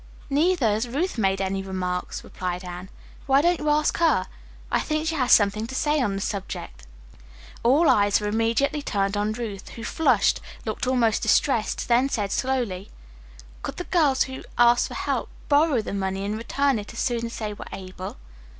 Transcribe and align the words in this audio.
"Neither 0.31 0.65
has 0.67 0.87
Ruth 0.87 1.19
made 1.19 1.39
any 1.39 1.61
remarks," 1.61 2.23
replied 2.23 2.63
Anne. 2.65 2.89
"Why 3.27 3.43
don't 3.43 3.59
you 3.59 3.69
ask 3.69 3.97
her? 3.99 4.25
I 4.71 4.79
think 4.79 5.05
she 5.05 5.13
has 5.13 5.31
something 5.31 5.67
to 5.67 5.75
say 5.75 6.01
on 6.01 6.15
the 6.15 6.21
subject." 6.21 6.87
All 7.61 7.87
eyes 7.87 8.19
were 8.19 8.27
immediately 8.27 8.81
turned 8.81 9.15
on 9.15 9.31
Ruth, 9.33 9.69
who 9.69 9.83
flushed, 9.83 10.41
looked 10.65 10.87
almost 10.87 11.21
distressed, 11.21 11.87
then 11.87 12.09
said 12.09 12.31
slowly, 12.31 12.89
"Could 13.61 13.77
the 13.77 13.83
girls 13.83 14.23
who 14.23 14.43
asked 14.57 14.87
for 14.87 14.95
help 14.95 15.29
borrow 15.49 15.83
the 15.83 15.93
money 15.93 16.25
and 16.25 16.35
return 16.35 16.79
it 16.79 16.91
as 16.93 16.99
soon 16.99 17.27
as 17.27 17.37
they 17.37 17.53
were 17.53 17.67
able?" 17.71 18.17